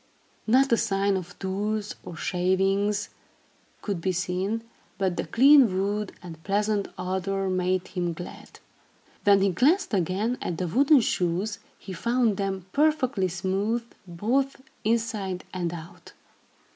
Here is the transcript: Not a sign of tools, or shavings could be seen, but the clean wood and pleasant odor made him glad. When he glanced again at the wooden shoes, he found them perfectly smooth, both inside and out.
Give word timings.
Not 0.47 0.71
a 0.71 0.77
sign 0.77 1.15
of 1.15 1.37
tools, 1.37 1.93
or 2.03 2.15
shavings 2.15 3.09
could 3.83 4.01
be 4.01 4.11
seen, 4.11 4.63
but 4.97 5.15
the 5.15 5.27
clean 5.27 5.77
wood 5.77 6.11
and 6.23 6.41
pleasant 6.43 6.87
odor 6.97 7.47
made 7.51 7.89
him 7.89 8.13
glad. 8.13 8.59
When 9.25 9.41
he 9.43 9.51
glanced 9.51 9.93
again 9.93 10.39
at 10.41 10.57
the 10.57 10.67
wooden 10.67 11.01
shoes, 11.01 11.59
he 11.77 11.93
found 11.93 12.37
them 12.37 12.65
perfectly 12.71 13.27
smooth, 13.27 13.83
both 14.07 14.59
inside 14.83 15.43
and 15.53 15.71
out. 15.71 16.13